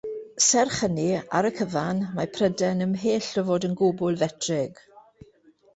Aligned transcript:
Serch 0.43 0.77
hynny, 0.77 1.05
ar 1.39 1.47
y 1.49 1.51
cyfan, 1.59 2.01
mae 2.17 2.31
Prydain 2.39 2.83
ymhell 2.87 3.29
o 3.43 3.45
fod 3.53 3.69
yn 3.71 3.79
gwbl 3.83 4.21
fetrig. 4.25 4.85